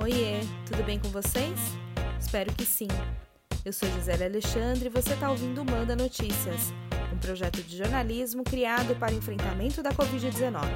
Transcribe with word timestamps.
Oiê, 0.00 0.42
tudo 0.64 0.84
bem 0.84 0.96
com 0.96 1.08
vocês? 1.08 1.58
Espero 2.20 2.52
que 2.54 2.64
sim. 2.64 2.86
Eu 3.64 3.72
sou 3.72 3.90
Gisele 3.90 4.26
Alexandre 4.26 4.86
e 4.86 4.88
você 4.88 5.12
está 5.12 5.28
ouvindo 5.28 5.64
Manda 5.64 5.96
Notícias, 5.96 6.72
um 7.12 7.18
projeto 7.18 7.60
de 7.64 7.76
jornalismo 7.76 8.44
criado 8.44 8.94
para 8.94 9.12
enfrentamento 9.12 9.82
da 9.82 9.90
Covid-19. 9.90 10.68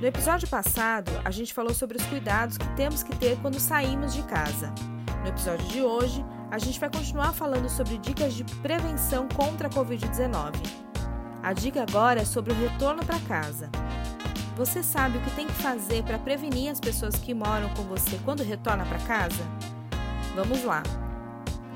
No 0.00 0.06
episódio 0.08 0.48
passado, 0.48 1.12
a 1.24 1.30
gente 1.30 1.54
falou 1.54 1.72
sobre 1.72 1.98
os 1.98 2.06
cuidados 2.06 2.58
que 2.58 2.68
temos 2.74 3.04
que 3.04 3.14
ter 3.14 3.38
quando 3.38 3.60
saímos 3.60 4.12
de 4.12 4.24
casa. 4.24 4.74
No 5.22 5.28
episódio 5.28 5.64
de 5.68 5.80
hoje, 5.80 6.24
a 6.50 6.58
gente 6.58 6.80
vai 6.80 6.90
continuar 6.90 7.32
falando 7.32 7.68
sobre 7.68 7.96
dicas 7.96 8.34
de 8.34 8.42
prevenção 8.60 9.28
contra 9.28 9.68
a 9.68 9.70
Covid-19. 9.70 10.52
A 11.44 11.52
dica 11.52 11.80
agora 11.80 12.22
é 12.22 12.24
sobre 12.24 12.52
o 12.52 12.56
retorno 12.56 13.06
para 13.06 13.20
casa. 13.20 13.70
Você 14.56 14.82
sabe 14.82 15.18
o 15.18 15.20
que 15.20 15.30
tem 15.32 15.46
que 15.46 15.52
fazer 15.52 16.02
para 16.02 16.18
prevenir 16.18 16.72
as 16.72 16.80
pessoas 16.80 17.14
que 17.16 17.34
moram 17.34 17.68
com 17.74 17.82
você 17.82 18.18
quando 18.24 18.42
retorna 18.42 18.86
para 18.86 18.98
casa? 19.00 19.44
Vamos 20.34 20.64
lá! 20.64 20.82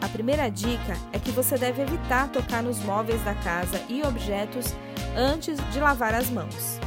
A 0.01 0.09
primeira 0.09 0.49
dica 0.49 0.97
é 1.13 1.19
que 1.19 1.31
você 1.31 1.59
deve 1.59 1.83
evitar 1.83 2.31
tocar 2.31 2.63
nos 2.63 2.79
móveis 2.79 3.23
da 3.23 3.35
casa 3.35 3.85
e 3.87 4.03
objetos 4.03 4.75
antes 5.15 5.59
de 5.71 5.79
lavar 5.79 6.15
as 6.15 6.31
mãos. 6.31 6.81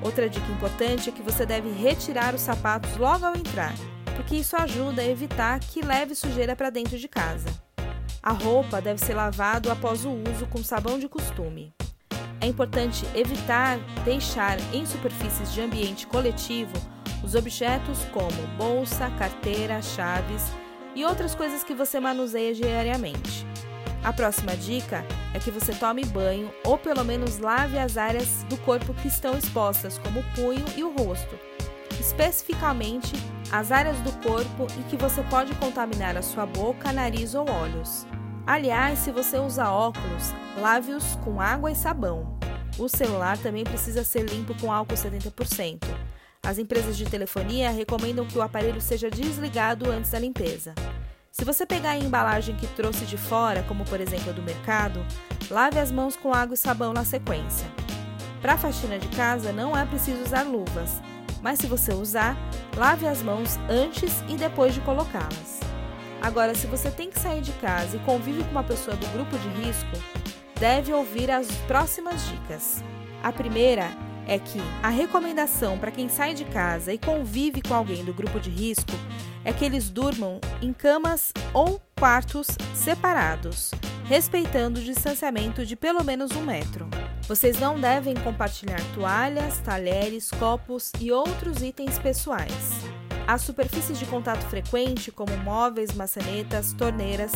Outra 0.00 0.30
dica 0.30 0.46
importante 0.52 1.08
é 1.08 1.12
que 1.12 1.22
você 1.22 1.44
deve 1.44 1.72
retirar 1.72 2.32
os 2.32 2.40
sapatos 2.40 2.96
logo 2.96 3.26
ao 3.26 3.34
entrar, 3.34 3.74
porque 4.14 4.36
isso 4.36 4.54
ajuda 4.54 5.02
a 5.02 5.08
evitar 5.08 5.58
que 5.58 5.82
leve 5.82 6.14
sujeira 6.14 6.54
para 6.54 6.70
dentro 6.70 6.96
de 6.96 7.08
casa. 7.08 7.48
A 8.22 8.30
roupa 8.30 8.80
deve 8.80 9.04
ser 9.04 9.14
lavada 9.14 9.72
após 9.72 10.04
o 10.04 10.10
uso 10.10 10.46
com 10.46 10.62
sabão 10.62 11.00
de 11.00 11.08
costume. 11.08 11.74
É 12.40 12.46
importante 12.46 13.06
evitar 13.14 13.78
deixar 14.04 14.58
em 14.72 14.86
superfícies 14.86 15.52
de 15.52 15.60
ambiente 15.60 16.06
coletivo 16.06 16.72
os 17.22 17.34
objetos 17.34 18.04
como 18.12 18.46
bolsa, 18.56 19.10
carteira, 19.18 19.82
chaves 19.82 20.50
e 20.94 21.04
outras 21.04 21.34
coisas 21.34 21.62
que 21.62 21.74
você 21.74 22.00
manuseia 22.00 22.54
diariamente. 22.54 23.46
A 24.02 24.12
próxima 24.12 24.56
dica 24.56 25.04
é 25.34 25.38
que 25.38 25.50
você 25.50 25.74
tome 25.74 26.04
banho 26.06 26.50
ou 26.64 26.78
pelo 26.78 27.04
menos 27.04 27.38
lave 27.38 27.78
as 27.78 27.98
áreas 27.98 28.44
do 28.48 28.56
corpo 28.58 28.94
que 28.94 29.08
estão 29.08 29.36
expostas, 29.36 29.98
como 29.98 30.20
o 30.20 30.24
punho 30.34 30.64
e 30.74 30.82
o 30.82 30.90
rosto, 30.96 31.38
especificamente 32.00 33.12
as 33.52 33.70
áreas 33.70 33.98
do 33.98 34.12
corpo 34.26 34.66
em 34.78 34.82
que 34.84 34.96
você 34.96 35.22
pode 35.24 35.54
contaminar 35.56 36.16
a 36.16 36.22
sua 36.22 36.46
boca, 36.46 36.92
nariz 36.92 37.34
ou 37.34 37.48
olhos. 37.50 38.06
Aliás, 38.46 39.00
se 39.00 39.12
você 39.12 39.38
usa 39.38 39.70
óculos, 39.70 40.32
lave-os 40.58 41.16
com 41.16 41.40
água 41.40 41.70
e 41.70 41.74
sabão. 41.74 42.39
O 42.78 42.88
celular 42.88 43.36
também 43.38 43.64
precisa 43.64 44.04
ser 44.04 44.22
limpo 44.22 44.54
com 44.60 44.72
álcool 44.72 44.94
70%. 44.94 45.84
As 46.42 46.58
empresas 46.58 46.96
de 46.96 47.04
telefonia 47.04 47.70
recomendam 47.70 48.26
que 48.26 48.38
o 48.38 48.42
aparelho 48.42 48.80
seja 48.80 49.10
desligado 49.10 49.90
antes 49.90 50.10
da 50.10 50.18
limpeza. 50.18 50.74
Se 51.30 51.44
você 51.44 51.64
pegar 51.64 51.90
a 51.90 51.98
embalagem 51.98 52.56
que 52.56 52.66
trouxe 52.68 53.04
de 53.04 53.16
fora, 53.16 53.62
como 53.68 53.84
por 53.84 54.00
exemplo 54.00 54.30
a 54.30 54.32
do 54.32 54.42
mercado, 54.42 55.04
lave 55.50 55.78
as 55.78 55.92
mãos 55.92 56.16
com 56.16 56.32
água 56.32 56.54
e 56.54 56.56
sabão 56.58 56.92
na 56.92 57.04
sequência. 57.04 57.66
Para 58.40 58.54
a 58.54 58.58
faxina 58.58 58.98
de 58.98 59.08
casa 59.08 59.52
não 59.52 59.76
é 59.76 59.84
preciso 59.84 60.22
usar 60.22 60.42
luvas, 60.42 61.00
mas 61.42 61.58
se 61.58 61.66
você 61.66 61.92
usar, 61.92 62.36
lave 62.76 63.06
as 63.06 63.22
mãos 63.22 63.58
antes 63.68 64.24
e 64.28 64.36
depois 64.36 64.74
de 64.74 64.80
colocá-las. 64.80 65.60
Agora, 66.22 66.54
se 66.54 66.66
você 66.66 66.90
tem 66.90 67.10
que 67.10 67.18
sair 67.18 67.40
de 67.40 67.52
casa 67.52 67.96
e 67.96 68.00
convive 68.00 68.44
com 68.44 68.50
uma 68.50 68.64
pessoa 68.64 68.96
do 68.96 69.06
grupo 69.08 69.38
de 69.38 69.48
risco, 69.62 69.96
deve 70.60 70.92
ouvir 70.92 71.30
as 71.30 71.48
próximas 71.66 72.22
dicas. 72.28 72.84
A 73.22 73.32
primeira 73.32 73.88
é 74.28 74.38
que 74.38 74.60
a 74.82 74.90
recomendação 74.90 75.78
para 75.78 75.90
quem 75.90 76.08
sai 76.08 76.34
de 76.34 76.44
casa 76.44 76.92
e 76.92 76.98
convive 76.98 77.62
com 77.62 77.74
alguém 77.74 78.04
do 78.04 78.12
grupo 78.12 78.38
de 78.38 78.50
risco 78.50 78.92
é 79.42 79.54
que 79.54 79.64
eles 79.64 79.88
durmam 79.88 80.38
em 80.60 80.70
camas 80.70 81.32
ou 81.54 81.80
quartos 81.98 82.46
separados, 82.74 83.70
respeitando 84.04 84.78
o 84.78 84.84
distanciamento 84.84 85.64
de 85.64 85.74
pelo 85.74 86.04
menos 86.04 86.30
um 86.32 86.42
metro. 86.42 86.86
Vocês 87.26 87.58
não 87.58 87.80
devem 87.80 88.14
compartilhar 88.14 88.80
toalhas, 88.94 89.58
talheres, 89.60 90.30
copos 90.30 90.92
e 91.00 91.10
outros 91.10 91.62
itens 91.62 91.98
pessoais. 91.98 92.84
As 93.26 93.42
superfícies 93.42 93.98
de 93.98 94.04
contato 94.06 94.42
frequente, 94.46 95.10
como 95.10 95.36
móveis, 95.38 95.92
maçanetas, 95.92 96.72
torneiras, 96.72 97.32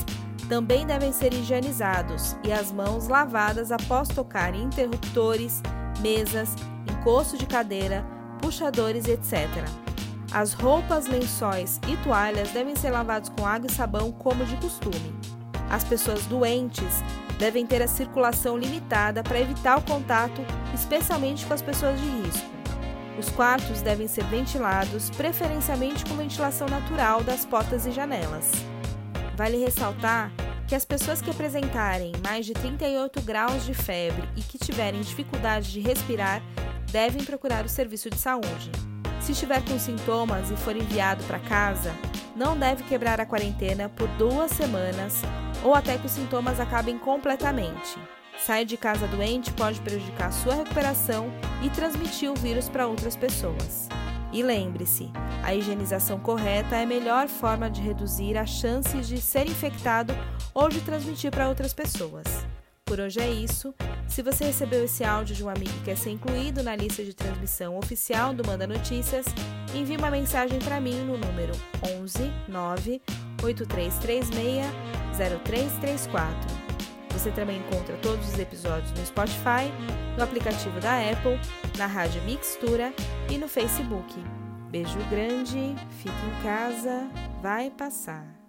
também 0.48 0.86
devem 0.86 1.12
ser 1.12 1.32
higienizados 1.32 2.36
e 2.44 2.52
as 2.52 2.70
mãos 2.70 3.08
lavadas 3.08 3.72
após 3.72 4.08
tocar 4.08 4.54
em 4.54 4.64
interruptores, 4.64 5.62
mesas, 6.00 6.54
encosto 6.90 7.36
de 7.36 7.46
cadeira, 7.46 8.04
puxadores, 8.40 9.06
etc. 9.06 9.48
As 10.32 10.52
roupas, 10.52 11.06
lençóis 11.06 11.80
e 11.88 11.96
toalhas 11.98 12.50
devem 12.50 12.74
ser 12.74 12.90
lavados 12.90 13.28
com 13.28 13.46
água 13.46 13.68
e 13.70 13.72
sabão, 13.72 14.10
como 14.10 14.44
de 14.44 14.56
costume. 14.56 15.14
As 15.70 15.84
pessoas 15.84 16.26
doentes 16.26 17.02
devem 17.38 17.66
ter 17.66 17.82
a 17.82 17.88
circulação 17.88 18.56
limitada 18.56 19.22
para 19.22 19.40
evitar 19.40 19.78
o 19.78 19.82
contato, 19.82 20.40
especialmente 20.74 21.46
com 21.46 21.54
as 21.54 21.62
pessoas 21.62 22.00
de 22.00 22.06
risco. 22.06 22.54
Os 23.18 23.30
quartos 23.30 23.80
devem 23.80 24.08
ser 24.08 24.24
ventilados, 24.24 25.08
preferencialmente 25.10 26.04
com 26.04 26.16
ventilação 26.16 26.68
natural 26.68 27.22
das 27.22 27.44
portas 27.44 27.86
e 27.86 27.92
janelas. 27.92 28.73
Vale 29.36 29.58
ressaltar 29.58 30.30
que 30.66 30.74
as 30.74 30.84
pessoas 30.84 31.20
que 31.20 31.30
apresentarem 31.30 32.12
mais 32.22 32.46
de 32.46 32.54
38 32.54 33.20
graus 33.22 33.64
de 33.64 33.74
febre 33.74 34.28
e 34.36 34.40
que 34.40 34.58
tiverem 34.58 35.00
dificuldade 35.00 35.72
de 35.72 35.80
respirar 35.80 36.42
devem 36.90 37.24
procurar 37.24 37.64
o 37.64 37.68
serviço 37.68 38.08
de 38.08 38.16
saúde. 38.16 38.70
Se 39.20 39.32
estiver 39.32 39.62
com 39.64 39.78
sintomas 39.78 40.50
e 40.50 40.56
for 40.56 40.76
enviado 40.76 41.24
para 41.24 41.38
casa, 41.40 41.92
não 42.36 42.56
deve 42.56 42.84
quebrar 42.84 43.20
a 43.20 43.26
quarentena 43.26 43.88
por 43.88 44.08
duas 44.16 44.50
semanas 44.52 45.22
ou 45.62 45.74
até 45.74 45.98
que 45.98 46.06
os 46.06 46.12
sintomas 46.12 46.60
acabem 46.60 46.98
completamente. 46.98 47.98
Sair 48.38 48.64
de 48.64 48.76
casa 48.76 49.06
doente 49.06 49.52
pode 49.52 49.80
prejudicar 49.80 50.32
sua 50.32 50.56
recuperação 50.56 51.32
e 51.62 51.70
transmitir 51.70 52.30
o 52.30 52.34
vírus 52.34 52.68
para 52.68 52.86
outras 52.86 53.16
pessoas. 53.16 53.88
E 54.34 54.42
lembre-se, 54.42 55.08
a 55.44 55.54
higienização 55.54 56.18
correta 56.18 56.74
é 56.74 56.82
a 56.82 56.86
melhor 56.86 57.28
forma 57.28 57.70
de 57.70 57.80
reduzir 57.80 58.36
as 58.36 58.50
chances 58.50 59.06
de 59.06 59.18
ser 59.18 59.46
infectado 59.46 60.12
ou 60.52 60.68
de 60.68 60.80
transmitir 60.80 61.30
para 61.30 61.48
outras 61.48 61.72
pessoas. 61.72 62.24
Por 62.84 62.98
hoje 62.98 63.20
é 63.20 63.30
isso. 63.30 63.72
Se 64.08 64.22
você 64.22 64.46
recebeu 64.46 64.84
esse 64.84 65.04
áudio 65.04 65.36
de 65.36 65.44
um 65.44 65.48
amigo 65.48 65.70
que 65.70 65.84
quer 65.84 65.96
ser 65.96 66.10
incluído 66.10 66.64
na 66.64 66.74
lista 66.74 67.04
de 67.04 67.14
transmissão 67.14 67.78
oficial 67.78 68.34
do 68.34 68.44
Manda 68.44 68.66
Notícias, 68.66 69.24
envie 69.72 69.96
uma 69.96 70.10
mensagem 70.10 70.58
para 70.58 70.80
mim 70.80 70.96
no 71.04 71.16
número 71.16 71.54
11 72.00 72.30
9 72.48 73.00
8336 73.40 74.66
0334. 75.16 76.63
Você 77.14 77.30
também 77.30 77.58
encontra 77.58 77.96
todos 78.02 78.28
os 78.28 78.38
episódios 78.38 78.90
no 78.90 79.06
Spotify, 79.06 79.72
no 80.18 80.24
aplicativo 80.24 80.78
da 80.80 80.98
Apple, 80.98 81.40
na 81.78 81.86
Rádio 81.86 82.20
Mixtura 82.22 82.92
e 83.30 83.38
no 83.38 83.48
Facebook. 83.48 84.12
Beijo 84.68 84.98
grande, 85.08 85.76
fique 86.02 86.10
em 86.10 86.42
casa, 86.42 87.08
vai 87.40 87.70
passar. 87.70 88.43